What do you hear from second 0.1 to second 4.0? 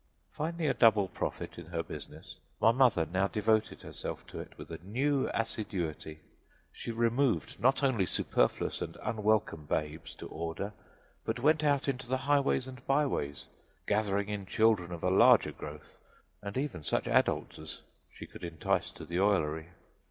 Finding a double profit in her business, my mother now devoted